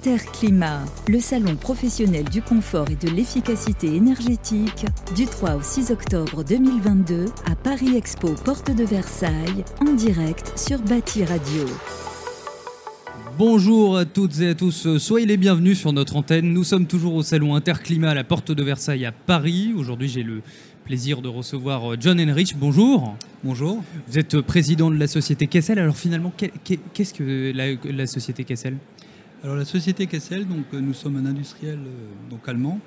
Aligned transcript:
Interclimat, 0.00 0.86
le 1.08 1.20
salon 1.20 1.56
professionnel 1.56 2.24
du 2.24 2.40
confort 2.40 2.86
et 2.88 2.96
de 2.96 3.14
l'efficacité 3.14 3.94
énergétique, 3.94 4.86
du 5.14 5.26
3 5.26 5.56
au 5.56 5.62
6 5.62 5.90
octobre 5.90 6.42
2022 6.42 7.26
à 7.44 7.54
Paris 7.54 7.98
Expo, 7.98 8.34
porte 8.42 8.74
de 8.74 8.82
Versailles, 8.82 9.62
en 9.86 9.92
direct 9.92 10.54
sur 10.56 10.78
Bâti 10.78 11.22
Radio. 11.26 11.66
Bonjour 13.36 13.98
à 13.98 14.06
toutes 14.06 14.40
et 14.40 14.48
à 14.48 14.54
tous, 14.54 14.96
soyez 14.96 15.26
les 15.26 15.36
bienvenus 15.36 15.78
sur 15.78 15.92
notre 15.92 16.16
antenne. 16.16 16.50
Nous 16.50 16.64
sommes 16.64 16.86
toujours 16.86 17.12
au 17.12 17.22
salon 17.22 17.54
Interclimat 17.54 18.12
à 18.12 18.14
la 18.14 18.24
porte 18.24 18.52
de 18.52 18.62
Versailles 18.62 19.04
à 19.04 19.12
Paris. 19.12 19.74
Aujourd'hui, 19.76 20.08
j'ai 20.08 20.22
le 20.22 20.40
plaisir 20.86 21.20
de 21.20 21.28
recevoir 21.28 22.00
John 22.00 22.18
Henrich. 22.18 22.56
Bonjour. 22.56 23.16
Bonjour. 23.44 23.84
Vous 24.08 24.18
êtes 24.18 24.40
président 24.40 24.90
de 24.90 24.96
la 24.96 25.06
société 25.06 25.46
Kessel. 25.46 25.78
Alors 25.78 25.98
finalement, 25.98 26.32
qu'est-ce 26.94 27.12
que 27.12 27.52
la, 27.84 28.06
société 28.06 28.44
Kessel? 28.44 28.78
Alors 29.42 29.56
la 29.56 29.64
société 29.64 30.06
Kessel, 30.06 30.46
donc 30.46 30.70
nous 30.74 30.92
sommes 30.92 31.16
un 31.16 31.24
industriel 31.24 31.78
euh, 31.78 32.28
donc 32.28 32.46
allemand 32.46 32.78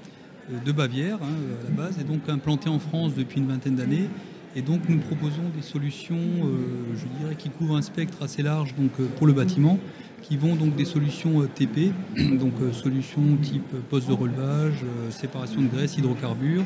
euh, 0.52 0.60
de 0.64 0.72
Bavière 0.72 1.18
hein, 1.24 1.34
à 1.60 1.64
la 1.64 1.76
base 1.76 1.98
et 2.00 2.04
donc 2.04 2.30
implanté 2.30 2.70
en 2.70 2.78
France 2.78 3.16
depuis 3.16 3.40
une 3.40 3.48
vingtaine 3.48 3.76
d'années. 3.76 4.08
Et 4.56 4.62
donc 4.62 4.88
nous 4.88 5.00
proposons 5.00 5.50
des 5.56 5.64
solutions, 5.64 6.16
euh, 6.16 6.94
je 6.96 7.06
dirais, 7.20 7.36
qui 7.36 7.50
couvrent 7.50 7.76
un 7.76 7.82
spectre 7.82 8.22
assez 8.22 8.44
large 8.44 8.76
pour 9.18 9.26
le 9.26 9.34
bâtiment, 9.34 9.80
qui 10.22 10.38
vont 10.38 10.56
donc 10.56 10.76
des 10.76 10.86
solutions 10.86 11.42
TP, 11.56 11.92
donc 12.40 12.54
solutions 12.72 13.36
type 13.42 13.76
poste 13.90 14.08
de 14.08 14.14
relevage, 14.14 14.86
séparation 15.10 15.60
de 15.60 15.70
graisse, 15.70 15.98
hydrocarbures, 15.98 16.66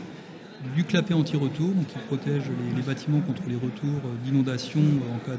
du 0.76 0.84
clapet 0.84 1.14
anti-retour, 1.14 1.72
qui 1.88 1.98
protège 2.08 2.44
les, 2.76 2.82
bâtiments 2.82 3.22
contre 3.22 3.44
les 3.48 3.56
retours 3.56 4.02
d'inondation 4.26 4.82
en 5.16 5.26
cas 5.26 5.38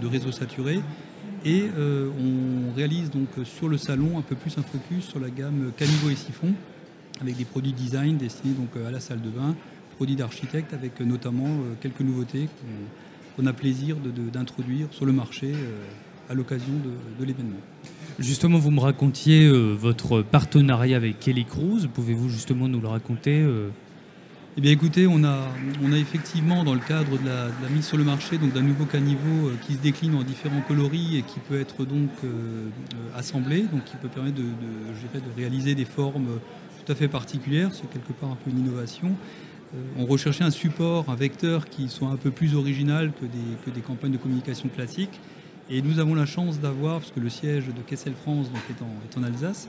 de, 0.00 0.06
réseau 0.06 0.32
saturé. 0.32 0.80
Et 1.44 1.66
euh, 1.76 2.08
on 2.18 2.74
réalise 2.74 3.10
donc 3.10 3.28
sur 3.44 3.68
le 3.68 3.76
salon 3.76 4.18
un 4.18 4.22
peu 4.22 4.34
plus 4.34 4.56
un 4.56 4.62
focus 4.62 5.04
sur 5.04 5.20
la 5.20 5.28
gamme 5.28 5.72
caniveau 5.76 6.08
et 6.08 6.16
siphon, 6.16 6.54
avec 7.20 7.36
des 7.36 7.44
produits 7.44 7.72
design 7.72 8.16
destinés 8.16 8.54
donc 8.54 8.70
à 8.86 8.90
la 8.90 8.98
salle 8.98 9.20
de 9.20 9.28
bain, 9.28 9.54
produits 9.96 10.16
d'architecte, 10.16 10.72
avec 10.72 10.98
notamment 11.00 11.48
euh, 11.48 11.74
quelques 11.80 12.00
nouveautés 12.00 12.48
qu'on 13.36 13.46
a 13.46 13.52
plaisir 13.52 13.96
d'introduire 14.32 14.86
sur 14.90 15.04
le 15.04 15.12
marché 15.12 15.52
euh, 15.52 16.30
à 16.30 16.34
l'occasion 16.34 16.72
de, 17.18 17.24
l'événement. 17.24 17.58
Justement, 18.18 18.58
vous 18.58 18.70
me 18.70 18.80
racontiez 18.80 19.50
votre 19.50 20.22
partenariat 20.22 20.96
avec 20.96 21.18
Kelly 21.18 21.44
Cruz. 21.44 21.88
Pouvez-vous 21.92 22.30
justement 22.30 22.68
nous 22.68 22.80
le 22.80 22.86
raconter 22.86 23.44
eh 24.56 24.60
bien 24.60 24.70
écoutez, 24.70 25.08
on 25.08 25.24
a, 25.24 25.48
on 25.82 25.92
a 25.92 25.98
effectivement 25.98 26.62
dans 26.62 26.74
le 26.74 26.80
cadre 26.80 27.18
de 27.18 27.26
la, 27.26 27.68
mise 27.70 27.86
sur 27.86 27.96
le 27.96 28.04
marché 28.04 28.38
d'un 28.38 28.62
nouveau 28.62 28.84
caniveau 28.84 29.48
euh, 29.48 29.56
qui 29.66 29.72
se 29.72 29.78
décline 29.78 30.14
en 30.14 30.22
différents 30.22 30.60
coloris 30.60 31.16
et 31.18 31.22
qui 31.22 31.40
peut 31.40 31.58
être 31.58 31.84
donc 31.84 32.10
euh, 32.22 32.28
euh, 32.28 33.18
assemblé, 33.18 33.62
donc 33.62 33.82
qui 33.84 33.96
peut 33.96 34.06
permettre 34.06 34.36
de, 34.36 34.42
de, 34.42 35.18
de, 35.18 35.36
réaliser 35.36 35.74
des 35.74 35.84
formes 35.84 36.38
tout 36.84 36.92
à 36.92 36.94
fait 36.94 37.08
particulières, 37.08 37.70
c'est 37.72 37.90
quelque 37.90 38.12
part 38.12 38.30
un 38.30 38.36
peu 38.36 38.50
une 38.50 38.60
innovation. 38.60 39.16
on 39.98 40.06
recherchait 40.06 40.44
un 40.44 40.52
support, 40.52 41.06
un 41.08 41.16
vecteur 41.16 41.68
qui 41.68 41.88
soit 41.88 42.08
un 42.08 42.16
peu 42.16 42.30
plus 42.30 42.54
original 42.54 43.10
que 43.20 43.24
des, 43.24 43.56
que 43.66 43.70
des 43.70 43.80
campagnes 43.80 44.12
de 44.12 44.18
communication 44.18 44.68
classiques. 44.68 45.18
Et 45.68 45.82
nous 45.82 45.98
avons 45.98 46.14
la 46.14 46.26
chance 46.26 46.60
d'avoir, 46.60 47.00
parce 47.00 47.10
que 47.10 47.18
le 47.18 47.30
siège 47.30 47.66
de 47.66 47.80
Kessel 47.84 48.12
France 48.12 48.52
donc, 48.52 48.62
est, 48.70 48.82
en, 48.82 48.92
est 49.10 49.18
en 49.18 49.24
Alsace, 49.24 49.68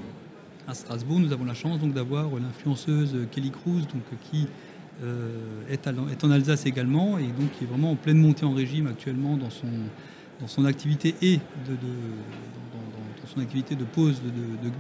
à 0.68 0.74
Strasbourg, 0.74 1.20
nous 1.20 1.32
avons 1.32 1.46
la 1.46 1.54
chance 1.54 1.80
donc 1.80 1.94
d'avoir 1.94 2.30
l'influenceuse 2.36 3.28
Kelly 3.32 3.52
Cruz, 3.52 3.82
donc, 3.82 4.04
qui 4.30 4.48
est, 5.70 6.24
en 6.24 6.32
Alsace 6.32 6.66
également 6.66 7.18
et 7.18 7.24
donc 7.24 7.52
qui 7.58 7.66
est 7.66 7.68
vraiment 7.68 7.92
en 7.92 7.96
pleine 7.96 8.18
montée 8.18 8.46
en 8.46 8.54
régime 8.54 8.88
actuellement 8.88 9.38
dans 9.38 9.50
son, 9.50 9.68
dans 10.40 10.48
son 10.48 10.66
activité 10.66 11.16
et 11.22 11.40
dans, 11.68 13.28
son 13.34 13.42
activité 13.42 13.76
de 13.76 13.84
pose 13.84 14.22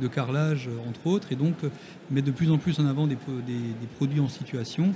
de, 0.02 0.08
carrelage 0.08 0.70
entre 0.88 1.08
autres 1.08 1.32
et 1.32 1.36
donc 1.36 1.56
met 2.12 2.22
de 2.22 2.32
plus 2.32 2.52
en 2.52 2.58
plus 2.58 2.80
en 2.80 2.86
avant 2.86 3.08
des, 3.08 3.18
des, 3.48 3.88
produits 3.98 4.20
en 4.20 4.30
situation. 4.30 4.94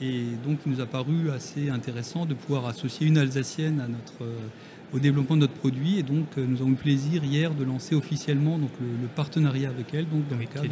Et 0.00 0.24
donc 0.44 0.60
il 0.64 0.72
nous 0.72 0.80
a 0.80 0.86
paru 0.86 1.30
assez 1.30 1.70
intéressant 1.70 2.26
de 2.26 2.34
pouvoir 2.34 2.66
associer 2.66 3.06
une 3.06 3.18
Alsacienne 3.18 3.80
à 3.80 3.88
notre, 3.88 4.30
au 4.92 4.98
développement 4.98 5.36
de 5.36 5.42
notre 5.42 5.54
produit 5.54 5.98
et 5.98 6.02
donc 6.02 6.36
nous 6.36 6.58
avons 6.58 6.68
eu 6.68 6.72
le 6.72 6.76
plaisir 6.76 7.24
hier 7.24 7.54
de 7.54 7.64
lancer 7.64 7.94
officiellement 7.94 8.58
donc, 8.58 8.70
le, 8.80 9.06
partenariat 9.08 9.68
avec 9.68 9.94
elle 9.94 10.08
donc 10.08 10.28
dans 10.28 10.36
le 10.36 10.46
cadre 10.46 10.68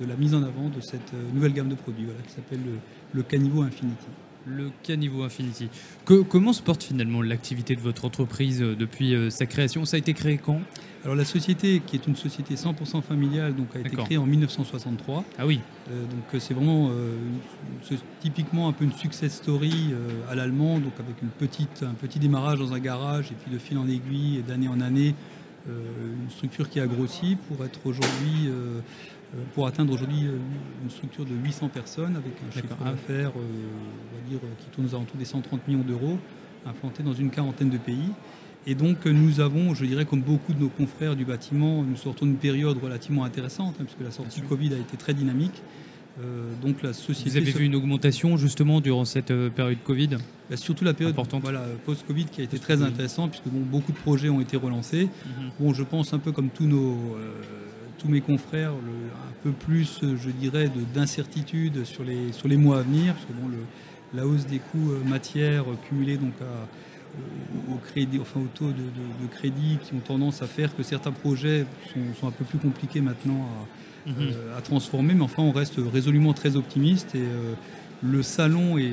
de 0.00 0.06
la, 0.06 0.16
mise 0.16 0.34
en 0.34 0.42
avant 0.42 0.68
de 0.68 0.80
cette 0.80 1.12
nouvelle 1.32 1.52
gamme 1.52 1.68
de 1.68 1.74
produits 1.74 2.04
voilà, 2.04 2.20
qui 2.22 2.32
s'appelle 2.32 2.60
le 2.64 2.78
le 3.14 3.22
caniveau 3.22 3.62
Infinity. 3.62 4.06
Le 4.46 4.70
caniveau 4.82 5.22
Infinity? 5.22 5.68
comment 6.04 6.52
se 6.52 6.62
porte 6.62 6.82
finalement 6.82 7.22
l'activité 7.22 7.76
de 7.76 7.80
votre 7.80 8.04
entreprise 8.04 8.60
euh, 8.62 8.74
depuis 8.74 9.14
euh, 9.14 9.30
sa 9.30 9.46
création? 9.46 9.84
Ça 9.84 9.96
a 9.96 9.98
été 9.98 10.14
créé 10.14 10.38
quand? 10.38 10.60
Alors 11.04 11.16
la 11.16 11.24
société, 11.24 11.82
qui 11.84 11.96
est 11.96 12.06
une 12.06 12.16
société 12.16 12.54
100% 12.54 13.02
familiale, 13.02 13.54
donc 13.54 13.74
a 13.74 13.80
été 13.80 13.96
créée 13.96 14.18
en 14.18 14.26
1963. 14.26 15.24
Ah 15.38 15.46
oui. 15.46 15.60
Euh, 15.90 16.04
donc 16.04 16.40
c'est 16.40 16.54
vraiment 16.54 16.90
typiquement 18.20 18.68
un 18.68 18.72
peu 18.72 18.84
une 18.84 18.92
success 18.92 19.34
story 19.34 19.94
à 20.30 20.36
l'allemand, 20.36 20.78
donc 20.78 20.92
avec 21.00 21.20
une 21.22 21.28
petite, 21.28 21.82
un 21.82 21.94
petit 21.94 22.20
démarrage 22.20 22.60
dans 22.60 22.72
un 22.72 22.78
garage 22.78 23.32
et 23.32 23.34
puis 23.34 23.50
de 23.50 23.58
fil 23.58 23.78
en 23.78 23.88
aiguille 23.88 24.38
et 24.38 24.42
d'année 24.42 24.68
en 24.68 24.80
année, 24.80 25.16
une 25.66 26.30
structure 26.30 26.70
qui 26.70 26.78
a 26.78 26.86
grossi 26.86 27.36
pour 27.48 27.64
être 27.64 27.80
aujourd'hui 27.84 28.48
pour 29.54 29.66
atteindre 29.66 29.92
aujourd'hui 29.92 30.26
euh, 30.26 30.38
une 30.82 30.90
structure 30.90 31.24
de 31.24 31.34
800 31.34 31.68
personnes 31.68 32.16
avec 32.16 32.32
un 32.46 32.52
chiffre 32.52 32.76
d'affaires 32.84 33.30
euh, 33.30 33.40
on 34.12 34.16
va 34.16 34.28
dire, 34.28 34.40
qui 34.58 34.66
tourne 34.66 34.86
aux 34.86 34.94
alentours 34.94 35.16
des 35.16 35.24
130 35.24 35.66
millions 35.68 35.82
d'euros, 35.82 36.18
implanté 36.66 37.02
dans 37.02 37.14
une 37.14 37.30
quarantaine 37.30 37.70
de 37.70 37.78
pays. 37.78 38.10
Et 38.66 38.74
donc 38.74 39.06
nous 39.06 39.40
avons, 39.40 39.74
je 39.74 39.84
dirais 39.84 40.04
comme 40.04 40.20
beaucoup 40.20 40.52
de 40.52 40.60
nos 40.60 40.68
confrères 40.68 41.16
du 41.16 41.24
bâtiment, 41.24 41.82
nous 41.82 41.96
sortons 41.96 42.26
d'une 42.26 42.36
période 42.36 42.78
relativement 42.80 43.24
intéressante, 43.24 43.74
hein, 43.80 43.84
puisque 43.84 44.02
la 44.02 44.12
sortie 44.12 44.40
Covid 44.42 44.74
a 44.74 44.78
été 44.78 44.96
très 44.96 45.14
dynamique. 45.14 45.62
donc 46.60 46.80
la 46.82 46.92
société 46.92 47.30
Vous 47.30 47.36
avez 47.38 47.50
vu 47.50 47.64
une 47.64 47.74
augmentation 47.74 48.36
justement 48.36 48.80
durant 48.80 49.04
cette 49.04 49.32
période 49.48 49.78
Covid 49.82 50.10
bah, 50.48 50.56
Surtout 50.56 50.84
la 50.84 50.94
période 50.94 51.16
voilà, 51.42 51.64
post-Covid 51.84 52.26
qui 52.26 52.40
a 52.40 52.44
été 52.44 52.60
très 52.60 52.82
intéressante, 52.82 53.30
puisque 53.32 53.48
beaucoup 53.48 53.90
de 53.90 53.98
projets 53.98 54.28
ont 54.28 54.40
été 54.40 54.56
relancés. 54.56 55.08
Mhm. 55.26 55.50
Bon, 55.58 55.74
je 55.74 55.82
pense 55.82 56.12
un 56.12 56.20
peu 56.20 56.30
comme 56.30 56.50
tous 56.50 56.66
nos 56.66 57.16
tous 58.02 58.08
mes 58.08 58.20
confrères 58.20 58.72
un 58.72 59.42
peu 59.44 59.52
plus, 59.52 60.00
je 60.02 60.30
dirais, 60.30 60.70
d'incertitude 60.92 61.84
sur 61.84 62.02
les, 62.02 62.32
sur 62.32 62.48
les 62.48 62.56
mois 62.56 62.80
à 62.80 62.82
venir, 62.82 63.14
parce 63.14 63.26
que 63.26 63.32
bon, 63.32 63.48
le, 63.48 63.58
la 64.14 64.26
hausse 64.26 64.46
des 64.46 64.58
coûts 64.58 64.90
euh, 64.90 65.04
matières 65.04 65.64
cumulés 65.88 66.16
donc 66.16 66.34
au, 67.70 67.76
crédit, 67.76 68.18
enfin, 68.20 68.40
au 68.40 68.48
taux 68.54 68.70
de, 68.70 69.26
crédit 69.30 69.78
qui 69.82 69.94
ont 69.94 70.00
tendance 70.00 70.42
à 70.42 70.46
faire 70.46 70.74
que 70.74 70.82
certains 70.82 71.12
projets 71.12 71.66
sont, 72.18 72.26
un 72.26 72.30
peu 72.30 72.44
plus 72.44 72.58
compliqués 72.58 73.00
maintenant 73.00 73.48
mhm. 74.06 74.14
euh, 74.20 74.58
à, 74.58 74.62
transformer, 74.62 75.14
mais 75.14 75.22
enfin 75.22 75.42
on 75.42 75.52
reste 75.52 75.74
résolument 75.92 76.32
très 76.32 76.56
optimiste 76.56 77.14
et 77.14 77.20
euh, 77.20 77.54
le 78.02 78.22
salon 78.22 78.78
et 78.78 78.92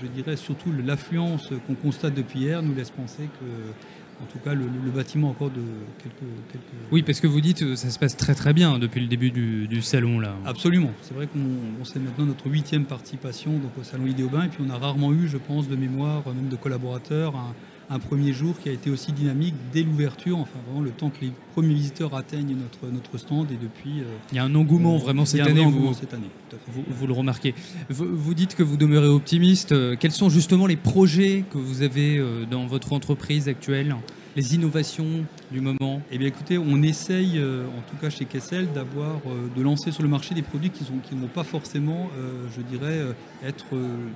je 0.00 0.06
dirais 0.06 0.36
surtout 0.36 0.70
l'affluence 0.84 1.50
qu'on 1.66 1.74
constate 1.74 2.14
depuis 2.14 2.40
hier 2.40 2.62
nous 2.62 2.74
laisse 2.74 2.90
penser 2.90 3.28
que 3.38 4.11
en 4.22 4.26
tout 4.26 4.38
cas 4.38 4.54
le, 4.54 4.66
bâtiment 4.94 5.30
encore 5.30 5.50
de 5.50 5.62
quelques, 6.02 6.62
Oui, 6.90 7.02
parce 7.02 7.20
que 7.20 7.26
vous 7.26 7.40
dites 7.40 7.62
euh, 7.62 7.76
ça 7.76 7.90
se 7.90 7.98
passe 7.98 8.16
très 8.16 8.34
très 8.34 8.52
bien 8.52 8.78
depuis 8.78 9.00
le 9.00 9.06
début 9.06 9.30
du, 9.30 9.82
salon 9.82 10.20
là. 10.20 10.34
Absolument. 10.44 10.92
C'est 11.02 11.14
vrai 11.14 11.26
qu'on 11.26 11.84
c'est 11.84 11.98
maintenant 11.98 12.26
notre 12.26 12.48
huitième 12.48 12.84
participation 12.84 13.52
donc, 13.52 13.72
au 13.78 13.82
salon 13.82 14.06
Idéobain 14.06 14.44
et 14.44 14.48
puis 14.48 14.64
on 14.66 14.70
a 14.70 14.78
rarement 14.78 15.12
eu, 15.12 15.28
je 15.28 15.38
pense, 15.38 15.68
de 15.68 15.76
mémoire, 15.76 16.22
même 16.26 16.48
de 16.48 16.56
collaborateurs, 16.56 17.34
un 17.36 17.54
premier 17.98 18.32
jour 18.32 18.54
qui 18.58 18.68
a 18.68 18.72
été 18.72 18.90
aussi 18.90 19.12
dynamique 19.12 19.54
dès 19.72 19.82
l'ouverture, 19.82 20.38
enfin 20.38 20.58
vraiment 20.66 20.82
le 20.82 20.90
temps 20.90 21.10
que 21.10 21.24
les 21.24 21.32
premiers 21.52 21.74
visiteurs 21.74 22.14
atteignent 22.14 22.56
notre, 22.56 22.92
notre 22.92 23.18
stand 23.18 23.50
et 23.50 23.56
depuis... 23.56 24.00
Euh, 24.00 24.04
il 24.30 24.36
y 24.36 24.38
a 24.38 24.44
un 24.44 24.54
engouement 24.54 24.96
vraiment 24.96 25.24
cette 25.24 25.42
année, 25.42 25.64
vous, 25.64 25.94
cette 25.94 26.14
année. 26.14 26.30
Vous, 26.68 27.06
le 27.06 27.12
remarquez. 27.12 27.54
Vous, 27.88 28.34
dites 28.34 28.54
que 28.54 28.62
vous 28.62 28.76
demeurez 28.76 29.08
optimiste. 29.08 29.72
Euh, 29.72 29.96
quels 29.98 30.12
sont 30.12 30.28
justement 30.28 30.66
les 30.66 30.76
projets 30.76 31.44
que 31.50 31.58
vous 31.58 31.82
avez 31.82 32.18
euh, 32.18 32.44
dans 32.50 32.66
votre 32.66 32.92
entreprise 32.92 33.48
actuelle? 33.48 33.96
Les 34.36 34.54
innovations 34.54 35.24
du 35.50 35.60
moment 35.60 36.00
Eh 36.10 36.18
bien 36.18 36.28
écoutez, 36.28 36.56
on 36.58 36.82
essaye, 36.82 37.38
euh, 37.38 37.66
en 37.66 37.82
tout 37.90 37.96
cas 38.00 38.10
chez 38.10 38.24
Kessel, 38.24 38.72
d'avoir, 38.72 39.16
euh, 39.26 39.48
de 39.54 39.62
lancer 39.62 39.92
sur 39.92 40.02
le 40.02 40.08
marché 40.08 40.34
des 40.34 40.42
produits 40.42 40.70
qui, 40.70 40.84
ne 41.14 41.20
vont 41.20 41.26
pas 41.26 41.44
forcément, 41.44 42.08
euh, 42.16 42.46
je 42.56 42.62
dirais, 42.62 43.00
être 43.44 43.66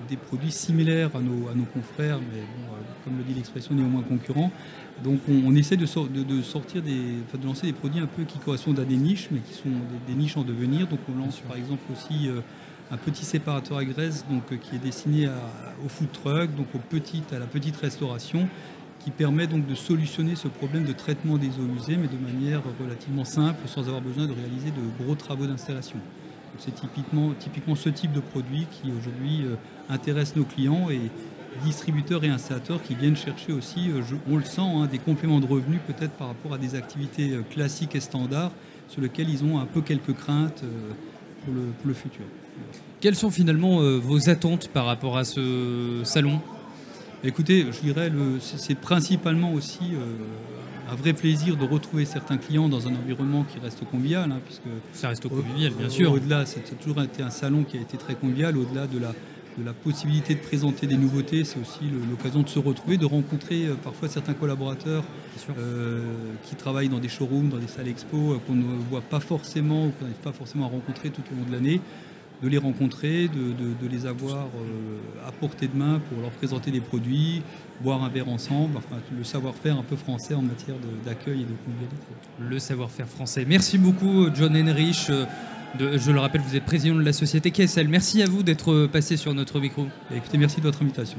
des 0.08 0.16
produits 0.16 0.50
similaires 0.50 1.10
à 1.14 1.20
nos, 1.20 1.48
à 1.48 1.54
nos 1.54 1.64
confrères, 1.64 2.18
mais 2.18 2.42
comme 3.04 3.18
le 3.18 3.24
dit 3.24 3.34
l'expression, 3.34 3.74
néanmoins 3.74 4.02
concurrents. 4.02 4.50
Donc 5.04 5.20
on, 5.28 5.54
essaie 5.54 5.76
de, 5.76 5.84
de, 5.84 6.42
sortir 6.42 6.80
des, 6.82 6.92
de 7.38 7.46
lancer 7.46 7.66
des 7.66 7.74
produits 7.74 8.00
un 8.00 8.06
peu 8.06 8.24
qui 8.24 8.38
correspondent 8.38 8.80
à 8.80 8.84
des 8.84 8.96
niches, 8.96 9.28
mais 9.30 9.40
qui 9.40 9.52
sont 9.52 9.68
des, 10.08 10.14
niches 10.14 10.36
en 10.36 10.42
devenir. 10.42 10.86
Donc 10.86 11.00
on 11.12 11.18
lance 11.18 11.40
par 11.40 11.56
exemple 11.56 11.82
aussi 11.92 12.30
un 12.90 12.96
petit 12.96 13.24
séparateur 13.24 13.76
à 13.76 13.84
graisse 13.84 14.24
donc, 14.30 14.58
qui 14.60 14.76
est 14.76 14.78
destiné 14.78 15.28
au 15.84 15.88
food 15.88 16.10
truck, 16.12 16.54
donc 16.56 16.68
aux 16.74 16.78
petites, 16.78 17.32
à 17.34 17.38
la 17.38 17.46
petite 17.46 17.76
restauration 17.76 18.48
qui 19.00 19.10
permet 19.10 19.46
donc 19.46 19.66
de 19.66 19.74
solutionner 19.74 20.36
ce 20.36 20.48
problème 20.48 20.84
de 20.84 20.92
traitement 20.92 21.36
des 21.36 21.48
eaux 21.48 21.76
usées, 21.76 21.96
mais 21.96 22.08
de 22.08 22.16
manière 22.16 22.62
relativement 22.80 23.24
simple, 23.24 23.66
sans 23.66 23.86
avoir 23.86 24.00
besoin 24.00 24.26
de 24.26 24.32
réaliser 24.32 24.70
de 24.70 25.04
gros 25.04 25.14
travaux 25.14 25.46
d'installation. 25.46 25.98
C'est 26.58 26.74
typiquement, 26.74 27.34
ce 27.76 27.88
type 27.90 28.12
de 28.12 28.20
produit 28.20 28.66
qui 28.70 28.90
aujourd'hui 28.90 29.42
euh, 29.44 29.56
intéresse 29.90 30.34
nos 30.36 30.44
clients 30.44 30.88
et, 30.90 31.00
distributeurs 31.64 32.22
et 32.22 32.28
installateurs 32.28 32.82
qui 32.82 32.94
viennent 32.94 33.16
chercher 33.16 33.50
aussi, 33.50 33.90
on 34.30 34.36
le 34.36 34.44
sent, 34.44 34.60
hein, 34.60 34.86
des 34.92 34.98
compléments 34.98 35.40
de 35.40 35.46
revenus 35.46 35.80
peut-être 35.86 36.12
par 36.12 36.28
rapport 36.28 36.52
à 36.52 36.58
des 36.58 36.74
activités 36.74 37.34
classiques 37.48 37.94
et 37.94 38.00
standards 38.00 38.52
sur 38.88 39.00
lesquelles 39.00 39.30
ils 39.30 39.42
ont 39.42 39.58
un 39.58 39.64
peu 39.64 39.80
quelques 39.80 40.12
craintes 40.12 40.62
pour 41.46 41.54
le, 41.54 41.94
futur. 41.94 42.26
Quelles 43.00 43.14
sont 43.14 43.30
finalement 43.30 43.78
vos 44.00 44.28
attentes 44.28 44.68
par 44.68 44.84
rapport 44.84 45.16
à 45.16 45.24
ce 45.24 46.02
salon? 46.04 46.42
Écoutez, 47.26 47.66
je 47.72 47.80
dirais, 47.80 48.10
c'est 48.40 48.78
principalement 48.78 49.52
aussi 49.52 49.94
un 50.88 50.94
vrai 50.94 51.12
plaisir 51.12 51.56
de 51.56 51.64
retrouver 51.64 52.04
certains 52.04 52.36
clients 52.36 52.68
dans 52.68 52.86
un 52.86 52.94
environnement 52.94 53.44
qui 53.44 53.58
reste 53.58 53.84
convivial. 53.84 54.30
Hein, 54.30 54.40
puisque 54.44 54.62
ça 54.92 55.08
reste 55.08 55.28
convivial, 55.28 55.72
bien 55.72 55.88
sûr. 55.88 56.12
Au-delà, 56.12 56.46
ça 56.46 56.60
a 56.60 56.74
toujours 56.76 57.02
été 57.02 57.22
un 57.22 57.30
salon 57.30 57.64
qui 57.64 57.78
a 57.78 57.80
été 57.80 57.96
très 57.96 58.14
convivial. 58.14 58.56
Au-delà 58.56 58.86
de 58.86 58.98
la, 58.98 59.12
de 59.58 59.64
la 59.64 59.72
possibilité 59.72 60.34
de 60.34 60.40
présenter 60.40 60.86
des 60.86 60.96
nouveautés, 60.96 61.44
c'est 61.44 61.58
aussi 61.58 61.84
l'occasion 62.10 62.42
de 62.42 62.48
se 62.48 62.58
retrouver, 62.58 62.96
de 62.96 63.06
rencontrer 63.06 63.66
euh, 63.66 63.74
parfois 63.74 64.08
certains 64.08 64.34
collaborateurs 64.34 65.04
euh, 65.58 66.02
qui 66.44 66.54
travaillent 66.54 66.88
dans 66.88 66.98
des 66.98 67.08
showrooms, 67.08 67.48
dans 67.48 67.58
des 67.58 67.66
salles 67.66 67.88
expo, 67.88 68.16
euh, 68.16 68.38
qu'on 68.46 68.54
ne 68.54 68.62
voit 68.90 69.00
pas 69.00 69.20
forcément 69.20 69.86
ou 69.86 69.90
qu'on 69.90 70.04
n'arrive 70.04 70.22
pas 70.22 70.32
forcément 70.32 70.66
à 70.66 70.68
rencontrer 70.68 71.10
tout 71.10 71.22
au 71.32 71.36
long 71.36 71.46
de 71.48 71.52
l'année 71.52 71.80
de 72.42 72.48
les 72.48 72.58
rencontrer, 72.58 73.28
de, 73.28 73.88
les 73.88 74.06
avoir 74.06 74.46
euh, 74.46 75.28
à 75.28 75.32
portée 75.32 75.68
de 75.68 75.76
main 75.76 76.00
pour 76.08 76.20
leur 76.20 76.30
présenter 76.30 76.70
des 76.70 76.80
produits, 76.80 77.42
boire 77.80 78.02
un 78.02 78.08
verre 78.08 78.28
ensemble, 78.28 78.76
enfin 78.76 78.96
le 79.16 79.24
savoir-faire 79.24 79.78
un 79.78 79.82
peu 79.82 79.96
français 79.96 80.34
en 80.34 80.42
matière 80.42 80.76
d'accueil 81.04 81.42
et 81.42 81.44
de 81.44 81.54
convivialité. 81.64 82.06
Le 82.40 82.58
savoir-faire 82.58 83.08
français. 83.08 83.44
Merci 83.48 83.78
beaucoup 83.78 84.28
John 84.34 84.56
Henrich. 84.56 85.08
Euh, 85.10 85.24
je 85.78 86.10
le 86.10 86.20
rappelle, 86.20 86.40
vous 86.40 86.56
êtes 86.56 86.64
président 86.64 86.94
de 86.94 87.02
la 87.02 87.12
société 87.12 87.50
KSL. 87.50 87.88
Merci 87.88 88.22
à 88.22 88.26
vous 88.26 88.42
d'être 88.42 88.86
passé 88.86 89.16
sur 89.16 89.34
notre 89.34 89.60
micro. 89.60 89.86
Écoutez, 90.14 90.38
merci 90.38 90.58
de 90.58 90.62
votre 90.62 90.82
invitation. 90.82 91.18